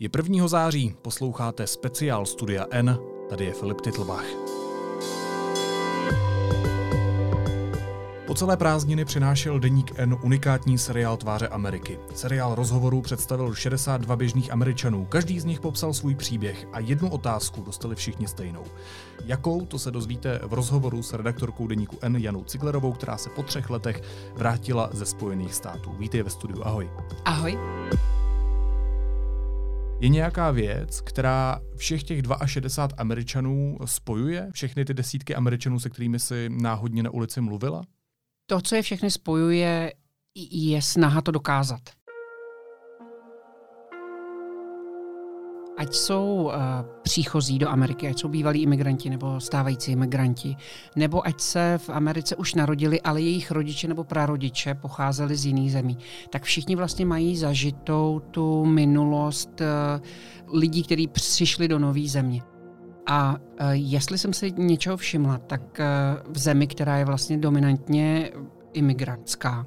[0.00, 0.48] Je 1.
[0.48, 2.98] září, posloucháte speciál Studia N,
[3.28, 4.24] tady je Filip Titlbach.
[8.26, 11.98] Po celé prázdniny přinášel Deník N unikátní seriál Tváře Ameriky.
[12.14, 17.62] Seriál rozhovorů představil 62 běžných Američanů, každý z nich popsal svůj příběh a jednu otázku
[17.62, 18.64] dostali všichni stejnou.
[19.24, 23.42] Jakou, to se dozvíte v rozhovoru s redaktorkou Deníku N Janou Ciglerovou, která se po
[23.42, 24.02] třech letech
[24.34, 25.92] vrátila ze Spojených států.
[25.98, 26.90] Vítej ve studiu, ahoj.
[27.24, 27.58] Ahoj.
[30.00, 34.50] Je nějaká věc, která všech těch 62 Američanů spojuje?
[34.52, 37.82] Všechny ty desítky Američanů, se kterými si náhodně na ulici mluvila?
[38.46, 39.92] To, co je všechny spojuje,
[40.50, 41.95] je snaha to dokázat.
[45.86, 46.52] Ať jsou uh,
[47.02, 50.56] příchozí do Ameriky, ať jsou bývalí imigranti nebo stávající imigranti,
[50.96, 55.72] nebo ať se v Americe už narodili, ale jejich rodiče nebo prarodiče pocházeli z jiných
[55.72, 55.98] zemí,
[56.30, 62.42] tak všichni vlastně mají zažitou tu minulost uh, lidí, kteří přišli do nové země.
[63.06, 65.80] A uh, jestli jsem si něčeho všimla, tak
[66.28, 68.30] v zemi, která je vlastně dominantně
[68.72, 69.66] imigrantská,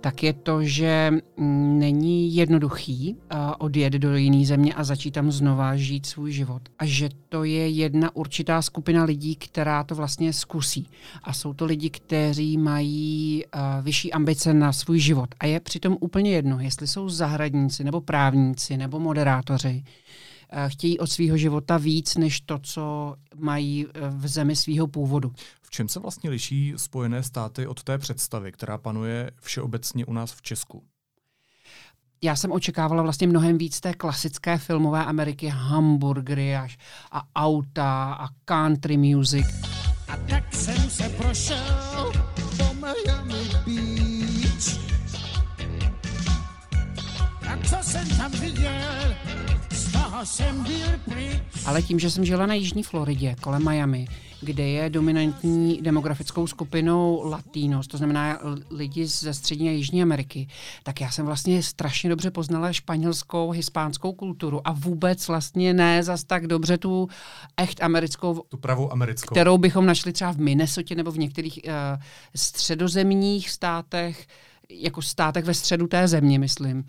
[0.00, 5.76] tak je to, že není jednoduchý uh, odjet do jiné země a začít tam znova
[5.76, 6.62] žít svůj život.
[6.78, 10.88] A že to je jedna určitá skupina lidí, která to vlastně zkusí.
[11.22, 15.34] A jsou to lidi, kteří mají uh, vyšší ambice na svůj život.
[15.40, 20.29] A je přitom úplně jedno, jestli jsou zahradníci, nebo právníci, nebo moderátoři Eh,
[20.68, 25.32] chtějí od svého života víc, než to, co mají eh, v zemi svého původu.
[25.62, 30.32] V čem se vlastně liší Spojené státy od té představy, která panuje všeobecně u nás
[30.32, 30.82] v Česku?
[32.22, 36.78] já jsem očekávala vlastně mnohem víc té klasické filmové Ameriky, hamburgery až
[37.12, 39.46] a auta a country music.
[40.08, 42.12] A tak jsem se prošel
[42.56, 44.80] po Miami Beach.
[47.48, 49.14] A co jsem tam viděl,
[51.66, 54.06] ale tím, že jsem žila na jižní Floridě, kolem Miami,
[54.40, 58.38] kde je dominantní demografickou skupinou Latinos, to znamená
[58.70, 60.48] lidi ze střední a jižní Ameriky,
[60.82, 66.24] tak já jsem vlastně strašně dobře poznala španělskou, hispánskou kulturu a vůbec vlastně ne zas
[66.24, 67.08] tak dobře tu
[67.56, 71.72] echt americkou, tu pravou americkou, kterou bychom našli třeba v Minnesotě nebo v některých uh,
[72.36, 74.26] středozemních státech,
[74.70, 76.84] jako státech ve středu té země, myslím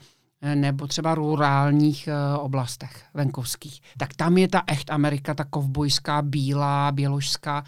[0.56, 3.82] nebo třeba rurálních uh, oblastech venkovských.
[3.98, 7.64] Tak tam je ta echt Amerika, ta kovbojská, bílá, běložská,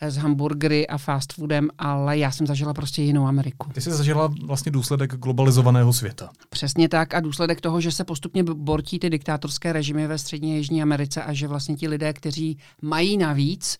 [0.00, 3.70] eh, s hamburgery a fast foodem, ale já jsem zažila prostě jinou Ameriku.
[3.72, 6.30] Ty jsi zažila vlastně důsledek globalizovaného světa.
[6.48, 10.56] Přesně tak a důsledek toho, že se postupně bortí ty diktátorské režimy ve střední a
[10.56, 13.78] jižní Americe a že vlastně ti lidé, kteří mají navíc,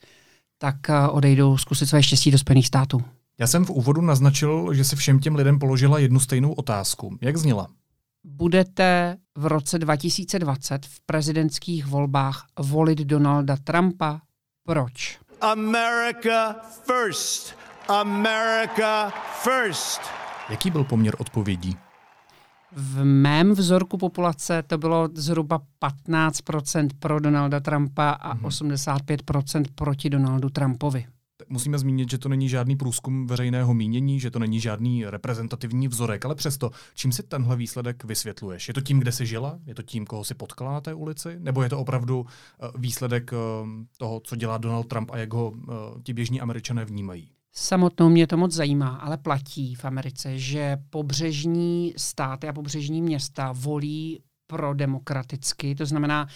[0.59, 3.03] tak uh, odejdou zkusit své štěstí do Spojených států.
[3.39, 7.19] Já jsem v úvodu naznačil, že si všem těm lidem položila jednu stejnou otázku.
[7.21, 7.69] Jak zněla?
[8.37, 14.21] Budete v roce 2020 v prezidentských volbách volit Donalda Trumpa?
[14.67, 15.19] Proč?
[15.41, 17.57] America first.
[17.89, 19.11] America
[19.43, 20.01] first.
[20.51, 21.77] Jaký byl poměr odpovědí?
[22.73, 25.61] V mém vzorku populace to bylo zhruba
[26.11, 28.97] 15% pro Donalda Trumpa a mm-hmm.
[29.07, 31.07] 85% proti Donaldu Trumpovi
[31.49, 36.25] musíme zmínit, že to není žádný průzkum veřejného mínění, že to není žádný reprezentativní vzorek,
[36.25, 38.69] ale přesto, čím si tenhle výsledek vysvětluješ?
[38.69, 39.59] Je to tím, kde jsi žila?
[39.67, 41.37] Je to tím, koho si potkala na té ulici?
[41.39, 43.37] Nebo je to opravdu eh, výsledek eh,
[43.99, 47.31] toho, co dělá Donald Trump a jak ho eh, ti běžní američané vnímají?
[47.53, 53.53] Samotnou mě to moc zajímá, ale platí v Americe, že pobřežní státy a pobřežní města
[53.53, 56.29] volí pro demokraticky, to znamená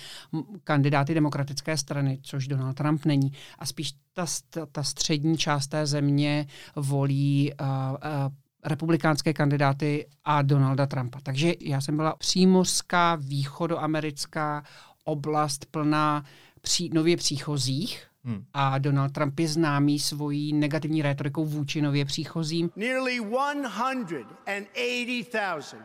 [0.65, 3.33] kandidáty demokratické strany, což Donald Trump není.
[3.59, 4.27] A spíš ta,
[4.73, 8.33] ta střední část té země volí uh, uh,
[8.65, 11.19] republikánské kandidáty a Donalda Trumpa.
[11.23, 14.65] Takže já jsem byla přímořská, východoamerická
[15.05, 16.25] oblast plná
[16.61, 18.45] pří, nově příchozích, Hmm.
[18.55, 22.71] A Donald Trump je známý svojí negativní rétorikou vůči nově příchozím.
[22.77, 25.77] Nearly 180,000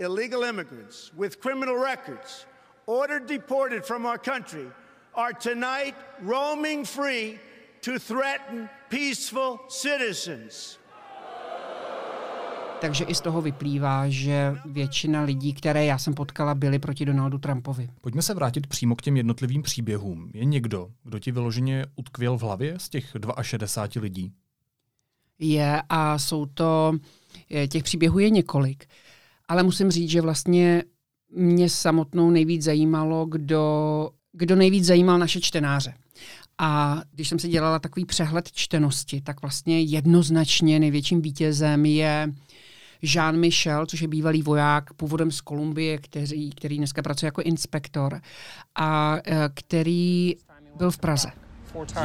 [0.00, 2.46] illegal immigrants with criminal records
[2.86, 4.66] ordered deported from our country
[5.14, 7.38] are tonight roaming free
[7.82, 10.78] to threaten peaceful citizens.
[12.80, 17.38] Takže i z toho vyplývá, že většina lidí, které já jsem potkala, byly proti Donaldu
[17.38, 17.88] Trumpovi.
[18.00, 20.30] Pojďme se vrátit přímo k těm jednotlivým příběhům.
[20.34, 24.32] Je někdo, kdo ti vyloženě utkvěl v hlavě z těch 62 lidí?
[25.38, 26.92] Je a jsou to,
[27.68, 28.86] těch příběhů je několik.
[29.50, 30.82] Ale musím říct, že vlastně
[31.36, 35.94] mě samotnou nejvíc zajímalo, kdo, kdo nejvíc zajímal naše čtenáře.
[36.58, 42.32] A když jsem si dělala takový přehled čtenosti, tak vlastně jednoznačně největším vítězem je
[43.02, 48.20] Jean Michel, což je bývalý voják původem z Kolumbie, který, který dneska pracuje jako inspektor
[48.78, 49.18] a
[49.54, 50.34] který
[50.76, 51.28] byl v Praze.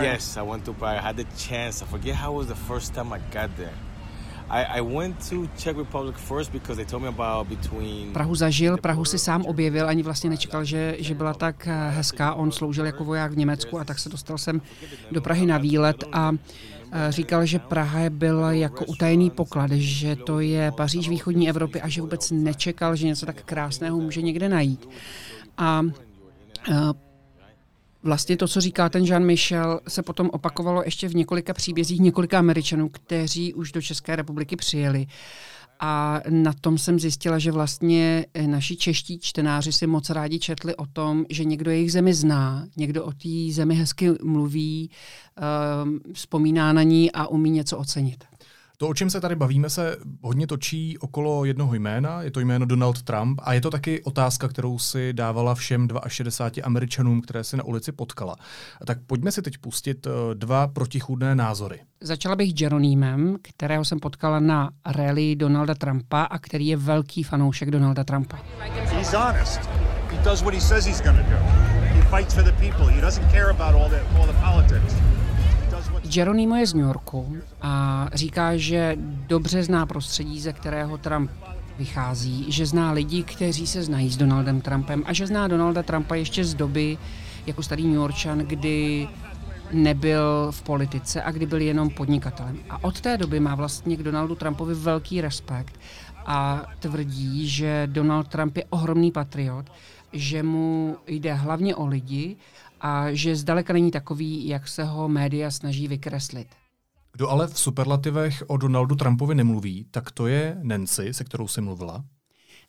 [0.02, 1.00] Yes, I went to Prague.
[1.00, 1.86] I had the chance.
[1.86, 3.95] I forget how was the first time I got there.
[8.14, 12.34] Prahu zažil, Prahu si sám objevil, ani vlastně nečekal, že, že byla tak eh, hezká.
[12.34, 14.62] On sloužil jako voják v Německu a tak se dostal jsem
[15.12, 16.32] do Prahy na výlet a
[16.92, 21.90] eh, říkal, že Praha byla jako utajený poklad, že to je Paříž východní Evropy a
[21.90, 24.90] že vůbec nečekal, že něco tak krásného může někde najít.
[25.58, 25.84] A
[26.70, 27.05] eh,
[28.06, 32.90] Vlastně to, co říká ten Jean-Michel, se potom opakovalo ještě v několika příbězích několika Američanů,
[32.90, 35.08] kteří už do České republiky přijeli.
[35.80, 40.86] A na tom jsem zjistila, že vlastně naši čeští čtenáři si moc rádi četli o
[40.86, 44.90] tom, že někdo jejich zemi zná, někdo o té zemi hezky mluví,
[45.84, 48.24] um, vzpomíná na ní a umí něco ocenit.
[48.78, 52.66] To, o čem se tady bavíme, se hodně točí okolo jednoho jména, je to jméno
[52.66, 57.58] Donald Trump a je to taky otázka, kterou si dávala všem 62 američanům, které si
[57.58, 58.36] na ulici potkala.
[58.86, 61.80] Tak pojďme si teď pustit eh, dva protichůdné názory.
[62.02, 67.72] Začala bych Jeronýmem, kterého jsem potkala na rally Donalda Trumpa a který je velký fanoušek
[67.72, 68.38] Donalda Trumpa.
[68.92, 69.60] He's honest.
[70.12, 71.38] He does what he says he's going to do.
[71.96, 72.86] He fights for the people.
[72.86, 75.15] He doesn't care about all the, all the politics.
[76.10, 78.96] Jeronimo je z New Yorku a říká, že
[79.28, 81.32] dobře zná prostředí, ze kterého Trump
[81.78, 86.16] vychází, že zná lidi, kteří se znají s Donaldem Trumpem a že zná Donalda Trumpa
[86.16, 86.98] ještě z doby
[87.48, 89.08] jako starý New Yorkčan, kdy
[89.72, 92.58] nebyl v politice a kdy byl jenom podnikatelem.
[92.70, 95.80] A od té doby má vlastně k Donaldu Trumpovi velký respekt
[96.26, 99.66] a tvrdí, že Donald Trump je ohromný patriot,
[100.16, 102.36] že mu jde hlavně o lidi
[102.82, 106.48] a že zdaleka není takový, jak se ho média snaží vykreslit.
[107.14, 111.62] Kdo ale v superlativech o Donaldu Trumpovi nemluví, tak to je Nancy, se kterou jsi
[111.62, 112.04] mluvila.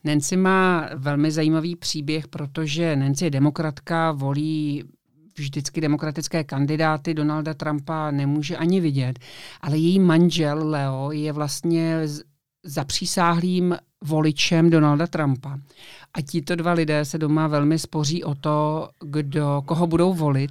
[0.04, 4.84] Nancy má velmi zajímavý příběh, protože Nancy je demokratka, volí
[5.37, 9.19] vždycky demokratické kandidáty, Donalda Trumpa nemůže ani vidět,
[9.60, 12.00] ale její manžel Leo je vlastně
[12.64, 13.76] zapřísáhlým
[14.06, 15.58] voličem Donalda Trumpa.
[16.14, 20.50] A tito dva lidé se doma velmi spoří o to, kdo, koho budou volit.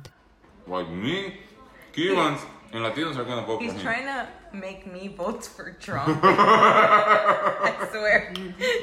[0.77, 1.31] Like me,
[1.95, 2.41] Cubans
[2.73, 6.19] and Latinos are gonna vote He's for trying to make me vote for Trump.
[6.23, 8.33] I swear.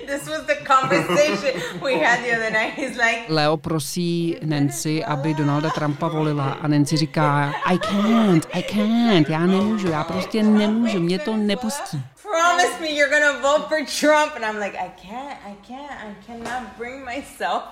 [0.06, 2.74] This was the conversation we had the other night.
[2.74, 3.28] He's like...
[3.28, 9.46] Leo prosí Nancy, aby Donalda Trumpa volila a Nancy říká I can't, I can't, já
[9.46, 12.02] nemůžu, já prostě nemůžu, mě to nepustí
[12.32, 14.36] promise me you're gonna vote for Trump.
[14.36, 17.62] And I'm like, I can't, I can't, I cannot bring myself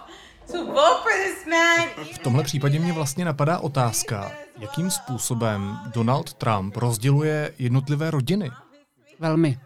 [0.53, 1.89] to vote for this man.
[2.15, 8.51] V tomhle případě mě vlastně napadá otázka, jakým způsobem Donald Trump rozděluje jednotlivé rodiny.
[9.19, 9.59] Velmi.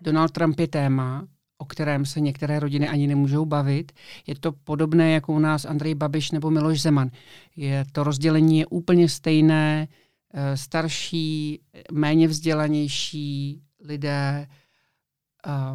[0.00, 1.26] Donald Trump je téma,
[1.58, 3.92] o kterém se některé rodiny ani nemůžou bavit.
[4.26, 7.10] Je to podobné jako u nás Andrej Babiš nebo Miloš Zeman.
[7.56, 9.88] Je to rozdělení je úplně stejné,
[10.34, 11.60] eh, starší,
[11.92, 14.46] méně vzdělanější, lidé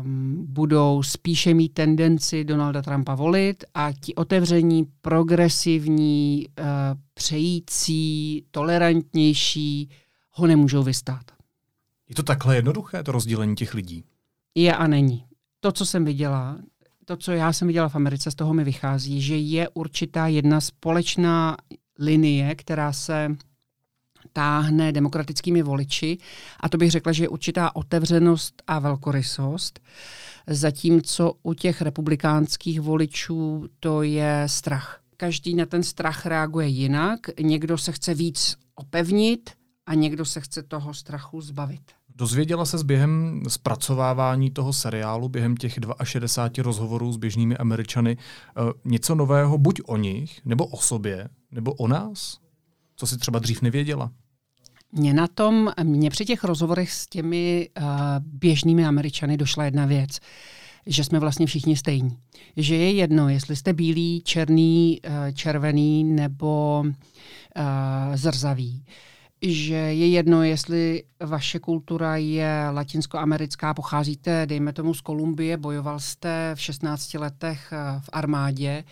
[0.01, 6.65] um, budou spíše mít tendenci Donalda Trumpa volit a ti otevření, progresivní, uh,
[7.13, 9.89] přející, tolerantnější
[10.31, 11.23] ho nemůžou vystát.
[12.09, 14.03] Je to takhle jednoduché, to rozdělení těch lidí?
[14.55, 15.25] Je a není.
[15.59, 16.57] To, co jsem viděla,
[17.05, 20.61] to, co já jsem viděla v Americe, z toho mi vychází, že je určitá jedna
[20.61, 21.57] společná
[22.00, 23.35] linie, která se
[24.36, 26.18] táhne demokratickými voliči.
[26.60, 29.80] A to bych řekla, že je určitá otevřenost a velkorysost.
[30.48, 35.00] Zatímco u těch republikánských voličů to je strach.
[35.18, 37.20] Každý na ten strach reaguje jinak.
[37.39, 39.50] Někdo se chce víc opevnit
[39.86, 41.82] a někdo se chce toho strachu zbavit.
[42.15, 49.15] Dozvěděla se během zpracovávání toho seriálu, během těch 62 rozhovorů s běžnými Američany, eh, něco
[49.15, 52.38] nového buď o nich, nebo o sobě, nebo o nás?
[52.96, 54.12] Co si třeba dřív nevěděla?
[54.92, 57.86] Mně na tom, mně při těch rozhovorech s těmi uh,
[58.20, 60.20] běžnými Američany došla jedna věc,
[60.88, 62.18] že jsme vlastně všichni stejní.
[62.58, 66.94] Že je jedno, jestli jste bílý, černý, uh, červený nebo uh,
[68.15, 68.86] zrzavý.
[69.42, 76.51] Že je jedno, jestli vaše kultura je latinskoamerická, pocházíte, dejme tomu, z Kolumbie, bojoval jste
[76.56, 78.84] v 16 letech v armádě,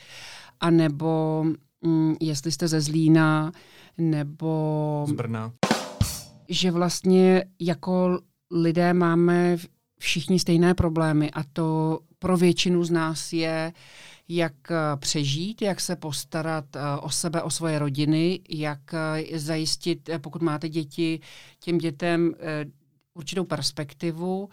[0.59, 1.43] anebo
[1.81, 3.51] mm, jestli jste ze Zlína,
[3.97, 5.05] nebo...
[5.07, 5.51] Z Brna
[6.49, 8.19] že vlastně jako
[8.51, 9.57] lidé máme
[9.99, 13.73] všichni stejné problémy a to pro většinu z nás je,
[14.27, 20.09] jak eh, přežít, jak se postarat eh, o sebe, o svoje rodiny, jak eh, zajistit,
[20.21, 21.19] pokud máte děti,
[21.59, 22.33] těm dětem
[23.13, 24.49] určitou perspektivu,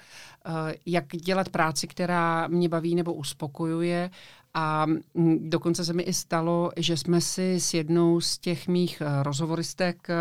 [0.87, 4.11] jak dělat práci, která mě baví nebo uspokojuje
[4.54, 9.00] a mm, dokonce se mi i stalo, že jsme si s jednou z těch mých
[9.00, 10.14] eh, rozhovoristek eh,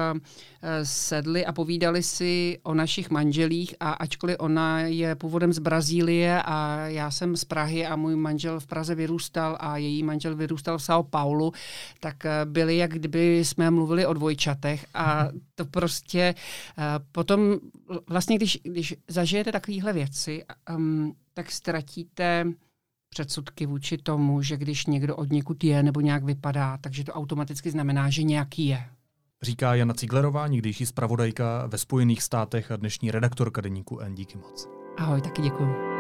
[0.61, 6.41] eh, sedli a povídali si o našich manželích a ačkoliv ona je původem z Brazílie
[6.45, 10.77] a já jsem z Prahy a můj manžel v Praze vyrůstal a její manžel vyrůstal
[10.77, 11.51] v São Paulo,
[11.99, 16.35] tak byli, jak kdyby jsme mluvili o dvojčatech a to prostě
[17.11, 17.59] potom
[18.07, 20.43] vlastně, když, když zažijete takovéhle věci,
[20.75, 22.45] um, tak ztratíte
[23.19, 27.71] předsudky vůči tomu, že když někdo od někud je nebo nějak vypadá, takže to automaticky
[27.71, 28.85] znamená, že nějaký je.
[29.41, 34.15] Říká Jana Ciglerová, někdejší zpravodajka ve Spojených státech a dnešní redaktorka deníku N.
[34.15, 34.67] Díky moc.
[34.97, 35.98] Ahoj, taky děkuji.